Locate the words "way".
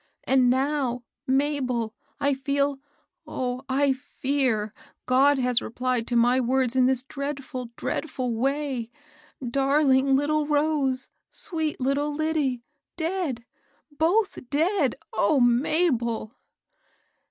8.33-8.89